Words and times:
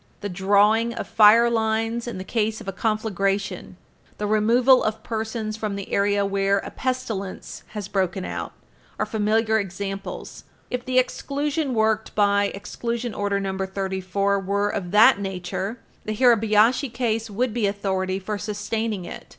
The 0.21 0.29
drawing 0.29 0.95
of 0.95 1.07
fire 1.07 1.47
lines 1.47 2.07
in 2.07 2.17
the 2.17 2.23
case 2.23 2.59
of 2.59 2.67
a 2.67 2.71
conflagration, 2.73 3.77
the 4.17 4.25
removal 4.25 4.83
of 4.83 5.03
persons 5.03 5.55
from 5.57 5.75
the 5.75 5.93
area 5.93 6.25
where 6.25 6.57
a 6.57 6.71
pestilence 6.71 7.61
has 7.75 7.87
broken 7.87 8.25
out, 8.25 8.51
are 8.97 9.05
familiar 9.05 9.59
examples. 9.59 10.43
If 10.71 10.85
the 10.85 10.97
exclusion 10.97 11.75
worked 11.75 12.15
by 12.15 12.45
Exclusion 12.45 13.13
Order 13.13 13.39
No. 13.41 13.55
34 13.59 14.39
were 14.39 14.69
of 14.69 14.89
that 14.89 15.19
nature, 15.19 15.77
the 16.05 16.15
Hirabayashi 16.15 16.91
case 16.91 17.29
would 17.29 17.53
be 17.53 17.67
authority 17.67 18.17
for 18.17 18.39
sustaining 18.39 19.05
it. 19.05 19.09
Page 19.09 19.19
323 19.19 19.19
U. 19.19 19.29